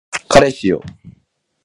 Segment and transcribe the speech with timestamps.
[0.27, 0.81] 彼氏よ